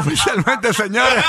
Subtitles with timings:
[0.00, 1.22] Oficialmente, señores.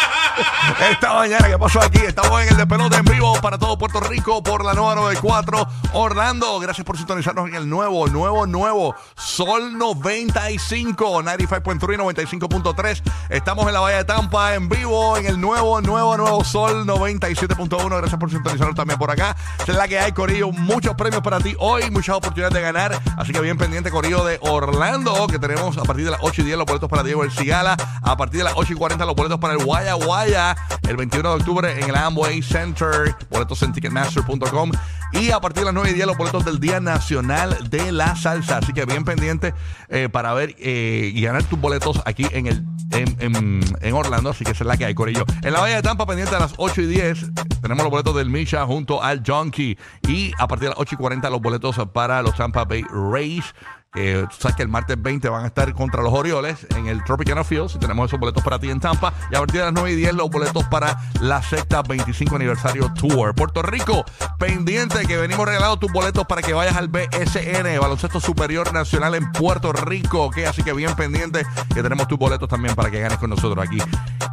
[0.91, 1.99] Esta mañana, ¿qué pasó aquí?
[1.99, 5.67] Estamos en el despelote en vivo para todo Puerto Rico por la nueva 94.
[5.91, 13.02] Orlando, gracias por sintonizarnos en el nuevo, nuevo, nuevo Sol 95, 95.3, 95.3.
[13.30, 17.97] Estamos en la Bahía de Tampa en vivo en el nuevo, nuevo, nuevo Sol 97.1.
[17.97, 19.35] Gracias por sintonizarnos también por acá.
[19.67, 20.53] Es la que hay, Corillo.
[20.53, 23.02] Muchos premios para ti hoy, muchas oportunidades de ganar.
[23.17, 26.45] Así que bien pendiente, Corillo de Orlando, que tenemos a partir de las 8 y
[26.45, 27.75] 10 los boletos para Diego El Cigala.
[28.02, 30.56] A partir de las 8 y 40 los boletos para el Guaya Guaya.
[30.88, 33.16] El 21 de octubre en el Amway Center.
[33.30, 34.72] Boletos en ticketmaster.com.
[35.14, 38.16] Y a partir de las 9 y 10 los boletos del Día Nacional de la
[38.16, 38.58] Salsa.
[38.58, 39.53] Así que bien pendiente
[39.90, 44.30] eh, para ver eh, y ganar tus boletos aquí en el en, en- en Orlando.
[44.30, 45.25] Así que es la que hay, Corillo.
[45.44, 47.31] En la Bahía de Tampa, pendiente a las 8 y 10,
[47.62, 49.78] tenemos los boletos del Misha junto al Junkie.
[50.08, 53.46] Y a partir de las 8 y 40 los boletos para los Tampa Bay Rays.
[53.94, 57.03] Que tú sabes que el martes 20 van a estar contra los Orioles en el
[57.03, 57.70] Tropicana Field.
[57.70, 59.14] Si tenemos esos boletos para ti en Tampa.
[59.30, 62.94] Y a partir de las 9 y 10, los boletos para la sexta 25 aniversario
[62.94, 63.36] tour.
[63.36, 64.06] Puerto Rico,
[64.39, 69.30] pendiente que venimos regalando tus boletos para que vayas al BSN, Baloncesto Superior Nacional en
[69.34, 70.23] Puerto Rico.
[70.23, 73.66] Ok, así que bien pendiente que tenemos tus boletos también para que ganes con nosotros
[73.66, 73.80] aquí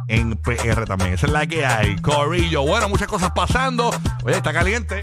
[0.07, 1.13] en PR también.
[1.13, 1.97] Esa es la que hay.
[1.97, 2.63] Corillo.
[2.63, 3.91] Bueno, muchas cosas pasando.
[4.23, 5.01] Oye, está caliente.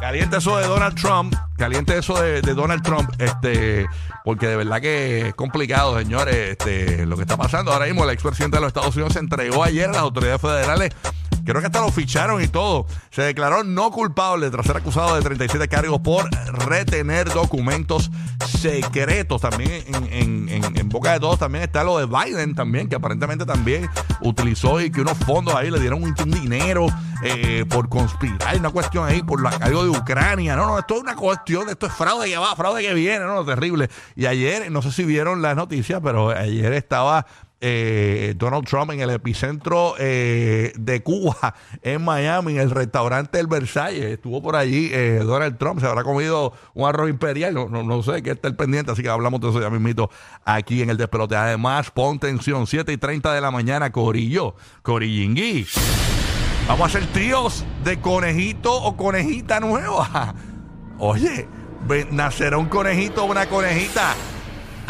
[0.00, 1.34] Caliente eso de Donald Trump.
[1.56, 3.10] Caliente eso de, Donald Trump.
[3.18, 3.86] Este,
[4.24, 6.50] porque de verdad que es complicado, señores.
[6.50, 9.64] Este, lo que está pasando ahora mismo, el expresidente de los Estados Unidos se entregó
[9.64, 10.92] ayer a las autoridades federales.
[11.48, 12.84] Creo que hasta lo ficharon y todo.
[13.10, 16.28] Se declaró no culpable tras ser acusado de 37 cargos por
[16.66, 18.10] retener documentos
[18.46, 19.40] secretos.
[19.40, 23.88] También en, boca de todos también está lo de Biden también, que aparentemente también
[24.20, 26.86] utilizó y que unos fondos ahí le dieron un dinero
[27.22, 28.46] eh, por conspirar.
[28.46, 30.54] Hay una cuestión ahí por la, algo de Ucrania.
[30.54, 33.42] No, no, esto es una cuestión, esto es fraude que va, fraude que viene, no,
[33.46, 33.88] terrible.
[34.16, 37.24] Y ayer, no sé si vieron las noticias, pero ayer estaba
[37.60, 43.46] eh, Donald Trump en el epicentro eh, de Cuba, en Miami, en el restaurante El
[43.46, 44.04] Versalles.
[44.04, 48.30] Estuvo por allí eh, Donald Trump, se habrá comido un arroz imperial, no, sé, que
[48.30, 50.10] está el pendiente, así que hablamos de eso ya mismito
[50.44, 51.36] aquí en el despelote.
[51.36, 55.66] Además, pon tensión, 7 y 30 de la mañana, Corillo, Corillingui.
[56.68, 60.34] Vamos a hacer tríos de conejito o conejita nueva.
[60.98, 61.48] Oye,
[62.10, 64.14] nacerá un conejito o una conejita.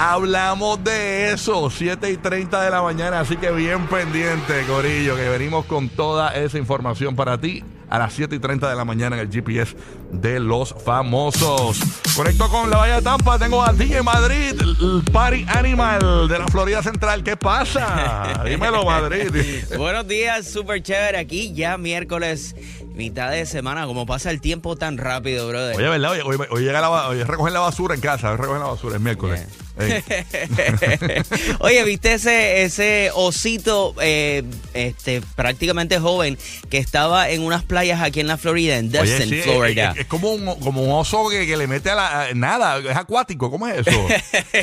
[0.00, 5.28] Hablamos de eso, 7 y 30 de la mañana, así que bien pendiente, Corillo, que
[5.28, 9.16] venimos con toda esa información para ti a las 7 y 30 de la mañana
[9.16, 9.74] en el GPS
[10.12, 11.80] de los famosos.
[12.14, 16.46] Conecto con la Bahía de Tampa, tengo a DJ Madrid, el party animal de la
[16.46, 17.24] Florida Central.
[17.24, 18.44] ¿Qué pasa?
[18.44, 19.64] Dímelo, Madrid.
[19.76, 21.18] Buenos días, súper chévere.
[21.18, 22.54] Aquí ya miércoles,
[22.94, 23.86] mitad de semana.
[23.86, 25.76] Como pasa el tiempo tan rápido, brother.
[25.76, 26.12] Oye, ¿verdad?
[26.12, 28.94] Hoy, hoy, hoy llega la, hoy recogen la basura en casa, hoy recogen la basura,
[28.94, 29.67] es miércoles.
[31.60, 34.42] Oye, ¿viste ese, ese osito eh,
[34.74, 36.38] este, prácticamente joven
[36.70, 39.92] que estaba en unas playas aquí en la Florida, en Oye, Destin, sí, Florida?
[39.92, 42.22] Es, es como, un, como un oso que, que le mete a la.
[42.22, 43.98] a- nada, es acuático, ¿cómo es eso?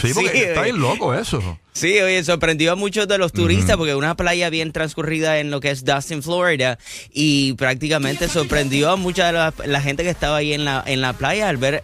[0.01, 1.59] Sí, porque Sí, está bien loco eso.
[1.73, 5.59] Sí, oye, sorprendió a muchos de los turistas porque una playa bien transcurrida en lo
[5.59, 6.77] que es Dustin, Florida,
[7.11, 11.01] y prácticamente sorprendió a mucha de la, la gente que estaba ahí en la, en
[11.01, 11.83] la playa al ver,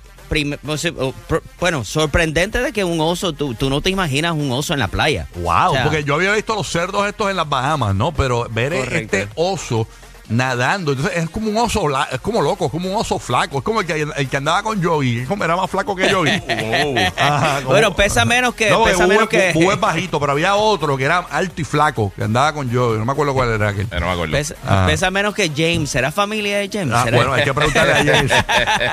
[1.60, 4.88] bueno, sorprendente de que un oso, tú, tú no te imaginas un oso en la
[4.88, 5.28] playa.
[5.36, 8.12] Wow, O sea, porque yo había visto los cerdos estos en las Bahamas, ¿no?
[8.12, 9.18] Pero ver Correcto.
[9.18, 9.88] este oso
[10.32, 13.64] nadando, entonces es como un oso, es como loco, es como un oso flaco, es
[13.64, 16.32] como el que, el que andaba con Joey, es como era más flaco que Joey.
[17.18, 20.98] Ajá, como- Bueno, pesa menos que- No, pesa menos que- es bajito, pero había otro
[20.98, 23.88] que era alto y flaco, que andaba con Joey, no me acuerdo cuál era aquel.
[23.92, 24.32] No me acuerdo.
[24.32, 24.56] Pesa,
[24.88, 25.90] pesa menos que James.
[25.90, 26.94] ¿Será familia de James?
[26.96, 28.32] Ah, bueno, hay que preguntarle a James.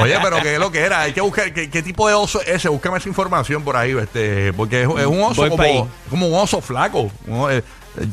[0.01, 1.03] Oye, pero ¿qué es lo que era?
[1.03, 2.69] Hay que buscar qué, qué tipo de oso es ese.
[2.69, 6.61] Búscame esa información por ahí, este, porque es, es un oso como, como un oso
[6.61, 7.11] flaco.
[7.27, 7.63] Un- eh,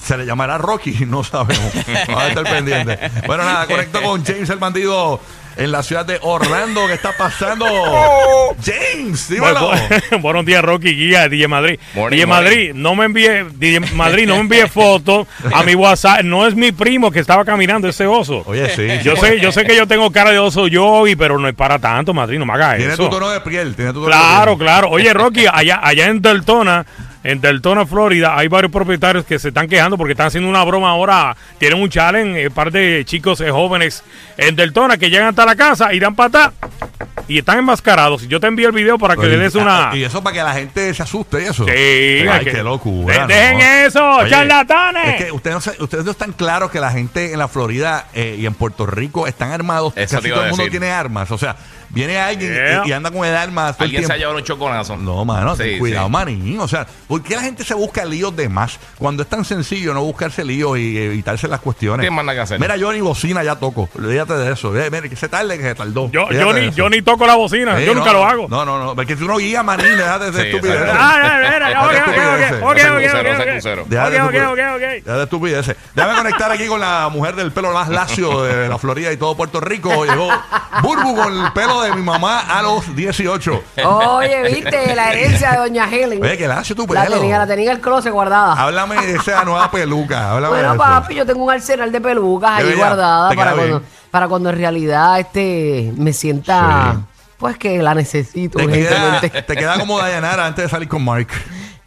[0.03, 1.71] se le llamará Rocky, no sabemos.
[2.07, 2.99] Vamos a estar pendiente.
[3.27, 5.19] Bueno, nada, conecto con James el bandido
[5.57, 6.85] en la ciudad de Orlando.
[6.87, 7.65] ¿Qué está pasando?
[8.63, 9.71] James, dímelo.
[9.71, 11.79] Bu- Buenos días, Rocky Guía, DJ Madrid.
[11.93, 12.43] Morning, DJ morning.
[12.45, 16.21] Madrid, no me envíe, DJ Madrid, no me envíe fotos a mi WhatsApp.
[16.23, 18.43] No es mi primo que estaba caminando ese oso.
[18.45, 18.87] Oye, sí.
[19.03, 21.79] Yo sé, yo sé que yo tengo cara de oso yo, pero no es para
[21.79, 23.05] tanto, Madrid, no me hagas Tiene eso.
[23.05, 23.75] tu tono de piel.
[23.75, 24.67] Tiene tu tono Claro, de piel.
[24.67, 24.89] claro.
[24.89, 26.85] Oye, Rocky, allá, allá en Deltona,
[27.25, 30.91] en Deltona, Florida, hay varios propietarios que se están quejando porque están haciendo una broma
[30.91, 31.35] ahora.
[31.57, 34.03] Tienen un challenge, eh, par de chicos eh, jóvenes
[34.37, 36.53] en Deltona que llegan hasta la casa y dan patada
[37.27, 38.27] y están enmascarados.
[38.27, 39.89] Yo te envío el video para que Oye, le des una.
[39.95, 41.65] Y eso para que la gente se asuste y eso.
[41.65, 43.25] Sí, Ay, que- qué locura.
[43.25, 45.19] De- dejen eso, Oye, charlatanes.
[45.19, 48.05] Es que ustedes no, se- ustedes no están claros que la gente en la Florida
[48.13, 49.93] eh, y en Puerto Rico están armados.
[49.97, 51.31] Eso Casi todo el mundo tiene armas.
[51.31, 51.55] O sea,
[51.95, 52.83] viene alguien y- Yeah.
[52.85, 54.95] y, anda con el arma todo el Alguien se ha llevado un choconazo.
[54.97, 56.11] No, mano, Sí, cuidado, sí.
[56.11, 56.59] manín.
[56.59, 58.77] O sea, ¿por qué la gente se busca líos de más?
[58.99, 62.09] Cuando es tan sencillo no buscarse líos y evitarse las cuestiones.
[62.11, 62.59] Más nada que hacer.
[62.59, 63.89] Mira, yo ni bocina ya toco.
[63.97, 64.75] Olvídate de eso.
[64.77, 66.09] Eh, Mira, que se tarde, que se tardó.
[66.11, 66.75] Yo, ni, eso.
[66.75, 68.47] yo ni toco la bocina, Sí, yo no, nunca lo hago.
[68.49, 68.95] No, no, no.
[68.95, 70.89] Porque tú no guías, manín, déjate de estupideces.
[70.91, 71.99] Ah, mira, ok, de
[72.61, 75.75] ok, ok, ok, ok, ok, de estupideces.
[75.93, 79.35] Déjame conectar aquí con la mujer del pelo más lacio de la Florida y todo
[79.35, 80.05] Puerto Rico.
[80.05, 80.29] Llegó
[80.81, 83.63] Burbu con el pelo de mi mamá a los 18.
[83.85, 86.23] Oye, viste, la herencia de Doña Helen.
[86.23, 87.01] Oye, que lacio tu pelo.
[87.01, 88.53] La tenía, la tenía en el closet guardada.
[88.53, 90.31] Háblame de esa nueva peluca.
[90.31, 90.83] Háblame de Bueno, eso.
[90.83, 92.75] papi, yo tengo un arsenal de pelucas ahí bella.
[92.77, 96.99] guardada para cuando, para cuando en realidad este me sienta Sí.
[97.37, 101.27] pues que la necesito Te queda, te queda como Dayanara antes de salir con Mark.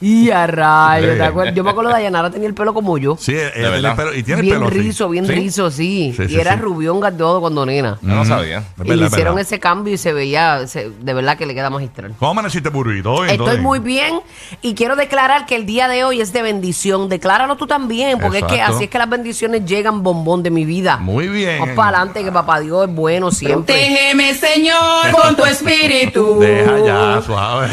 [0.00, 1.18] Y a rayos, Sí.
[1.18, 1.54] ¿te acuerdas?
[1.56, 3.16] Yo me acuerdo de Dayanara tenía el pelo como yo.
[3.18, 3.90] Sí, ella tiene verdad.
[3.90, 4.78] el pelo- y tiene el bien pelo así.
[4.78, 5.32] rizo, bien ¿Sí?
[5.32, 6.14] rizo, sí.
[6.16, 6.60] Sí, y sí, era sí.
[6.60, 7.98] rubión todo cuando nena.
[8.02, 8.58] No sabía.
[8.58, 9.48] Es y verdad, le es hicieron verdad.
[9.48, 12.14] ese cambio y se veía, se- de verdad que le queda magistral.
[12.18, 13.02] ¿Cómo amaneciste, Burbu?
[13.02, 13.36] ¿Todo bien?
[13.36, 13.62] ¿Todo Estoy bien?
[13.62, 14.20] muy bien
[14.62, 17.08] y quiero declarar que el día de hoy es de bendición.
[17.08, 18.76] Decláralo tú también, porque es que Exacto.
[18.76, 20.98] así es que las bendiciones llegan bombón de mi vida.
[20.98, 21.58] Muy bien.
[21.58, 23.74] Vamos para adelante, que papá Dios es bueno siempre.
[23.74, 26.38] Protégeme, Señor, con tu espíritu.
[26.38, 27.68] Deja ya, suave.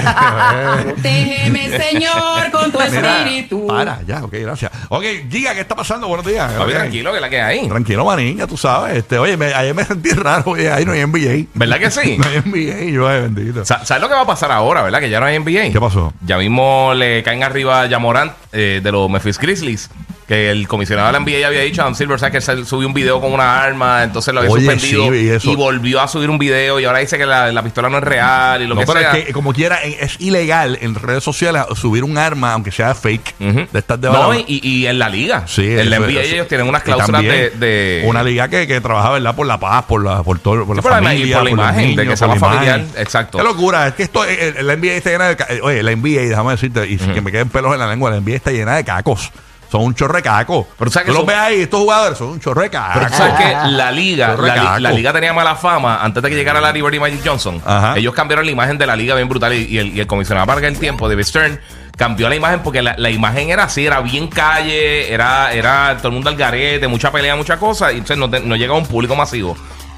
[0.84, 2.15] Protégeme, Señor,
[2.52, 3.68] con tu Mira, espíritu.
[3.68, 4.72] para, ya, ok, gracias.
[4.90, 6.08] Ok, Giga, ¿qué está pasando?
[6.08, 6.52] Buenos días.
[6.54, 6.78] Papi, Ok.
[6.78, 7.68] tranquilo, que la que hay.
[7.68, 8.98] Tranquilo, manín, ya tú sabes.
[8.98, 11.48] Este, oye, me- ayer me sentí raro, oye, ahí no hay NBA.
[11.54, 12.18] ¿Verdad que sí?
[12.26, 13.66] No hay NBA, yo, ay, bendito.
[13.66, 15.00] Sa- ¿Sabes lo que va a pasar ahora, verdad?
[15.00, 15.72] Que ya no hay NBA.
[15.72, 16.14] ¿Qué pasó?
[16.26, 19.90] Ya mismo le caen arriba a Jamorant eh, de los Memphis Grizzlies.
[20.28, 22.44] Que el comisionado de la NBA había dicho, Adam Silver, ¿sabes?
[22.44, 25.04] Que él subió un video con una arma, entonces lo había Oye, suspendido.
[25.04, 25.52] sí, vi eso.
[25.52, 28.04] y volvió a subir un video y ahora dice que la, la pistola no es
[28.04, 29.12] real y lo no, que pero sea.
[29.18, 33.38] es que, como quiera, es ilegal en redes sociales subir un arma, aunque sea fake,
[33.38, 35.44] de estas de no, y, y- y en la liga.
[35.46, 38.66] Sí, en la NBA eso- ellos tienen unas y cláusulas de, de- Una liga que,
[38.66, 39.36] que trabaja, ¿verdad?
[39.36, 41.44] Por la paz, por la, por todo, por Sí, la por la y familia, por
[41.46, 42.80] la imagen, de que sea más la familiar.
[42.80, 43.00] imagen.
[43.00, 43.38] Exacto.
[43.38, 45.36] Qué locura, es que esto, el, el NBA está llena de...
[45.36, 48.20] ca- Oye, la NBA, déjame decirte, y que me queden pelos en la lengua, la
[48.20, 49.32] NBA está llena de cacos.
[49.72, 50.68] Son un chorre caco.
[50.78, 52.92] Pero sabes que Tú los son- ves ahí, estos jugadores son un chorre caco.
[53.00, 54.80] Pero tú sabes que la liga, Corre la, li- caco.
[54.80, 57.62] la liga tenía mala fama antes de que llegara Larry Bird y Magic Johnson.
[57.66, 57.98] Ajá.
[57.98, 60.46] Ellos cambiaron la imagen de la liga bien brutal y, y el, y el comisionado
[60.48, 61.60] para aquel tiempo, David Stern,
[61.98, 66.10] cambió la imagen porque la, la imagen era así, era bien calle, era, era todo
[66.10, 68.82] el mundo al garete, mucha pelea, mucha cosa, y entonces no, te- no llegaba a
[68.82, 69.56] un público masivo.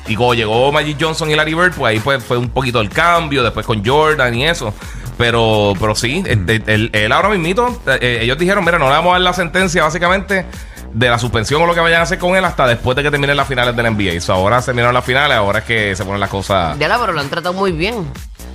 [0.07, 2.89] Y cuando llegó Magic Johnson y Larry Bird, pues ahí pues, fue un poquito el
[2.89, 4.73] cambio, después con Jordan y eso.
[5.17, 6.49] Pero, pero sí, Mm.
[6.49, 9.33] él, él- él ahora mismito, eh, ellos dijeron, mira, no le vamos a dar la
[9.33, 10.45] sentencia básicamente
[10.93, 13.11] de la suspensión o lo que vayan a hacer con él hasta después de que
[13.11, 14.21] terminen las finales del NBA.
[14.21, 16.77] So, ahora terminaron las finales, ahora es que se ponen las cosas...
[16.79, 18.07] Ya la, pero lo han tratado muy bien.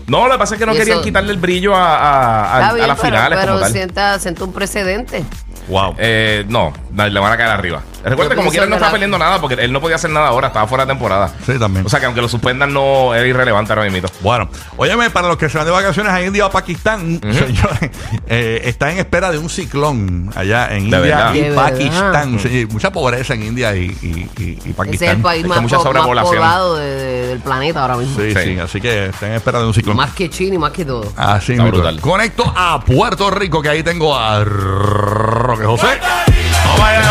[0.06, 2.72] No, lo que pasa es que no querían eso- quitarle el brillo a, a- a-
[2.72, 3.72] las pero, finales pero como tal.
[3.72, 5.24] sienta, sienta un precedente.
[5.68, 5.94] Wow.
[5.98, 7.82] Eh, no, le van a caer arriba.
[8.04, 10.48] Recuerda, como quiera, él no está peleando nada porque él no podía hacer nada ahora,
[10.48, 11.30] estaba fuera de temporada.
[11.46, 11.86] Sí, también.
[11.86, 14.08] O sea que aunque lo suspendan, no era irrelevante ahora mismo.
[14.20, 17.90] Bueno, óyeme, para los que se van de vacaciones a India o Pakistán, señores,
[18.26, 21.34] eh, está en espera de un ciclón allá en De India verdad.
[21.34, 21.70] y De verdad.
[21.70, 22.38] Pakistán.
[22.40, 24.94] Sí, mucha pobreza en India y, y- y- y Pakistán.
[24.94, 28.16] Ese es el país más, mucha poblado de- de- del planeta ahora mismo.
[28.20, 28.58] Sí, sí, Sí.
[28.58, 29.96] así que está en espera de un ciclón.
[29.96, 31.12] Más que China y más que todo.
[31.16, 32.00] Así brutal.
[32.00, 35.86] Conecto a Puerto Rico, que ahí tengo a Roque José.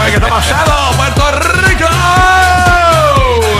[0.03, 1.31] Ver qué está pasando, Puerto
[1.61, 1.85] Rico.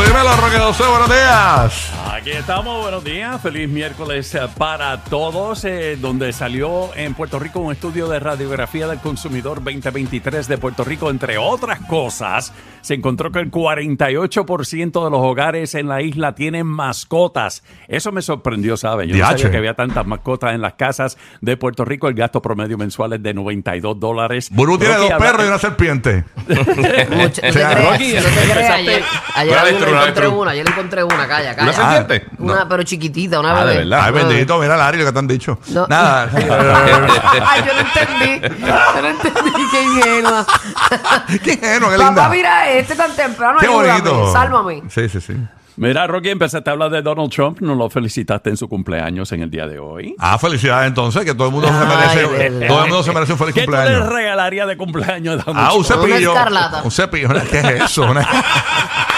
[0.06, 2.01] Dímelo, Roque José, buenos días.
[2.22, 7.72] Aquí estamos, buenos días, feliz miércoles para todos, eh, donde salió en Puerto Rico un
[7.72, 13.40] estudio de radiografía del consumidor 2023 de Puerto Rico, entre otras cosas, se encontró que
[13.40, 17.64] el 48% de los hogares en la isla tienen mascotas.
[17.88, 19.08] Eso me sorprendió, ¿sabes?
[19.08, 22.40] Yo no sabía que había tantas mascotas en las casas de Puerto Rico, el gasto
[22.40, 24.50] promedio mensual es de 92 dólares.
[24.52, 26.24] Burú tiene dos perros y una serpiente.
[26.48, 29.04] Mucho- no te O sea, creas, Rocky, no te creas, empezaste-
[29.36, 29.58] ayer,
[29.90, 32.11] encontré una, ayer le encontré una, calla, ¿Una calla.
[32.40, 33.78] Una, pero chiquitita, una Ah, de bebé.
[33.80, 34.00] verdad.
[34.04, 34.30] Ay, Una bebé.
[34.34, 35.60] bendito, mira, Larry, lo que te han dicho.
[35.70, 35.88] No.
[35.88, 36.30] Nada.
[36.34, 38.58] Ay, yo no entendí.
[38.66, 40.46] Yo no entendí, qué ingenua.
[41.44, 42.16] Qué ingenuo, qué linda.
[42.16, 43.60] Papá, mira este tan temprano.
[43.60, 44.32] Qué ayúdame, bonito.
[44.32, 44.84] Sálvame.
[44.90, 45.34] Sí, sí, sí.
[45.78, 49.42] Mira, Rocky, empezaste a hablar de Donald Trump, nos lo felicitaste en su cumpleaños en
[49.42, 50.14] el día de hoy.
[50.20, 52.68] Ah, felicidades entonces, que todo el mundo se Ay, merece, verdad.
[52.68, 54.10] todo el mundo se merece un feliz ¿Qué tú le cumpleaños.
[54.10, 56.04] regalarías de cumpleaños a Donald Ah, un Trump?
[56.04, 56.34] Una cepillo.
[56.34, 56.82] escarlata.
[56.84, 57.30] Un cepillo.
[57.50, 58.04] ¿Qué es eso?
[58.04, 58.28] Una-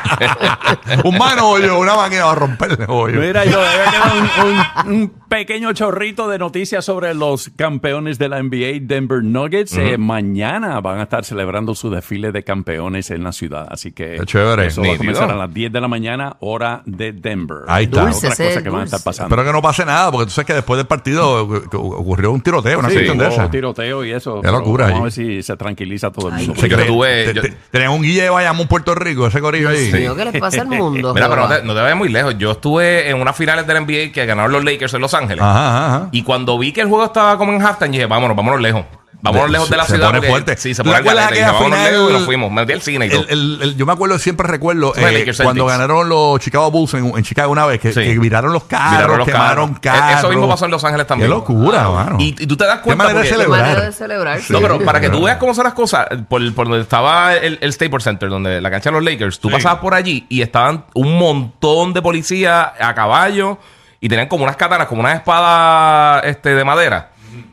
[1.04, 3.20] un manollo, una máquina va a romper el hoyo.
[3.20, 4.46] Mira, yo un,
[4.90, 9.76] un- un pequeño chorrito de noticias sobre los campeones de la NBA, Denver Nuggets.
[9.76, 13.68] Eh, mañana van a estar celebrando su desfile de campeones en la ciudad.
[13.70, 14.66] Así que Qué chévere.
[14.66, 15.12] eso va a Nítido.
[15.12, 17.58] comenzar a las 10 de la mañana, hora de Denver.
[17.68, 18.02] Ahí está.
[18.02, 18.96] Dulce, ese cosas que van a dulce.
[18.96, 19.34] estar pasando.
[19.34, 22.32] Espero que no pase nada, porque tú sabes que después del partido eh, que ocurrió
[22.32, 24.36] un tiroteo, una Sí, cuestión de hubo tiroteo y eso.
[24.36, 26.54] Qué pero locura Vamos a ver si se tranquiliza todo el mundo.
[26.54, 29.68] Yo cree- tuve- te- yo- te- Tenían un Guille de Bayamón, Puerto Rico, ese corillo
[29.68, 29.89] ahí.
[29.98, 31.14] Dios mío, ¿qué les pasa al mundo?
[31.14, 32.36] Mira, pero no te, no te vayas muy lejos.
[32.38, 35.42] Yo estuve en unas finales del NBA que ganaron los Lakers en Los Ángeles.
[35.42, 36.08] Ajá, ajá, ajá.
[36.12, 38.84] Y cuando vi que el juego estaba como en halftime, dije, vámonos, vámonos lejos.
[39.22, 40.06] Vámonos lejos de la Se ciudad.
[40.08, 40.56] pone porque- fuerte.
[40.56, 41.44] Sí, se ¿Tú pone te acuerdas caliente.
[41.44, 41.92] aquella Dije, vámonos final?
[41.92, 42.50] lejos y nos fuimos.
[42.50, 43.20] Me metí al cine y todo.
[43.28, 47.06] El- el- el- yo me acuerdo, siempre recuerdo eh, cuando ganaron los Chicago Bulls en,
[47.16, 48.00] en Chicago una vez, que, Sí.
[48.00, 50.00] que viraron los carros, Miraron los quemaron carros.
[50.00, 50.18] carros.
[50.20, 51.28] Eso mismo pasó en Los Ángeles también.
[51.30, 52.16] Qué locura, mano.
[52.18, 53.62] Y, y tú te das Qué cuenta manera de porque- Qué celebrar.
[53.62, 54.40] manera de celebrar.
[54.48, 57.58] No, pero para que tú veas cómo son las cosas, por, por donde estaba el,
[57.60, 60.84] el Staples Center, donde la cancha de los Lakers, tú pasabas por allí y estaban
[60.94, 63.58] un montón de policías a caballo
[64.00, 67.10] y tenían como unas katanas, como unas espadas este, de madera.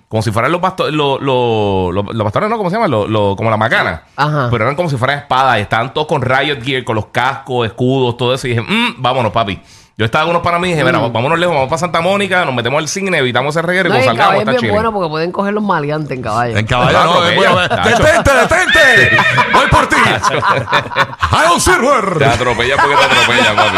[0.10, 2.58] Como si fueran los pastores, los, los, los- los pastores, ¿no?
[2.58, 2.90] ¿Cómo se llaman?
[2.92, 4.04] Los- los- como la macana.
[4.16, 4.48] Ajá.
[4.50, 5.58] Pero eran como si fueran espadas.
[5.60, 8.48] Estaban todos con riot gear, con los cascos, escudos, todo eso.
[8.48, 9.60] Y dije, "Mm, vámonos, papi.
[10.00, 12.46] Yo estaba con unos para mí y dije, mira, vámonos lejos, vamos para Santa Mónica,
[12.46, 15.10] nos metemos al cine, evitamos ese reguero y No, y salgamos es bien bueno porque
[15.10, 16.56] pueden coger los maleantes en caballo.
[16.56, 17.22] En caballo, no.
[17.24, 19.18] ¡Detente, detente!
[19.54, 19.96] ¡Voy por ti!
[21.32, 22.20] ¡Hago Silver!
[22.20, 23.78] Te atropella porque te atropella, papi.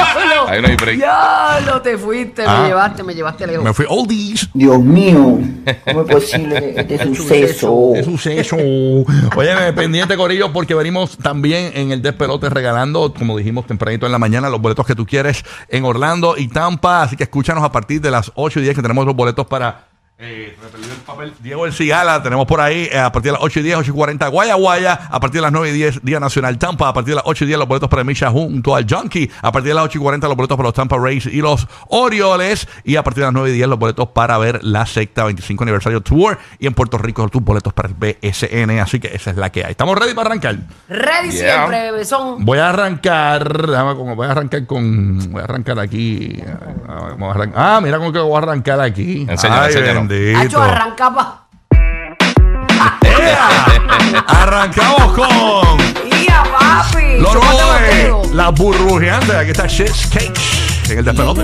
[0.50, 1.00] Ahí no hay break.
[1.00, 2.60] Ya lo te fuiste, Ah.
[2.64, 3.64] me llevaste, me llevaste lejos.
[3.64, 4.50] Me fui oldies.
[4.54, 5.40] Dios mío,
[5.86, 7.92] ¿cómo es posible este suceso?
[7.96, 8.58] Qué suceso.
[8.58, 14.20] Oye, pendiente, Corillo, porque venimos también en el despelote regalando, como dijimos tempranito en la
[14.20, 17.04] mañana, los boletos que tú quieres en Orlando y Tampa.
[17.04, 19.89] Así que escúchanos a partir de las 8 y 10 que tenemos los boletos para.
[20.22, 21.34] Eh, repetir el papel.
[21.40, 23.92] Diego El Cigala, tenemos por ahí eh, a partir de las 8 y 10, 8
[23.92, 26.94] y 40, Guaya Guaya, a partir de las 9 y 10, Día Nacional Tampa, a
[26.94, 29.70] partir de las 8 y 10, los boletos para Misha junto al Junkie, a partir
[29.70, 32.98] de las 8 y 40, los boletos para los Tampa Rays y los Orioles, y
[32.98, 36.02] a partir de las 9 y 10, los boletos para ver la secta 25 aniversario
[36.02, 39.50] tour, y en Puerto Rico, tus boletos para el BSN, así que esa es la
[39.52, 39.72] que hay.
[39.72, 40.58] ¿Estamos ready para arrancar?
[40.90, 41.58] Ready Yeah.
[41.68, 42.44] siempre, besón.
[42.44, 46.42] Voy a arrancar, déjame como voy a arrancar con, voy a arrancar aquí.
[46.88, 49.26] Ah, vamos a arran- Ah, mira cómo que voy a arrancar aquí.
[49.30, 50.00] Enséñalo, Ay, enséñalo.
[50.18, 50.62] Bendito.
[50.62, 51.46] Hacho, arranca pa.
[53.02, 53.66] ¡Ea!
[54.28, 55.78] Arrancamos con
[56.26, 57.18] ¡Ya, papi!
[57.20, 58.32] los de dedos.
[58.32, 59.36] las burbujeantes.
[59.36, 60.40] Aquí está Shit's Cake
[60.90, 61.42] en el despelote.